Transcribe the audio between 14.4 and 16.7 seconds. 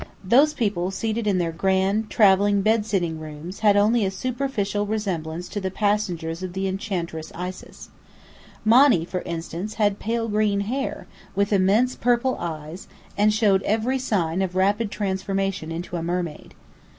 of rapid transformation into a mermaid.